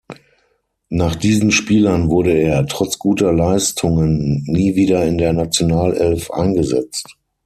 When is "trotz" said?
2.65-2.97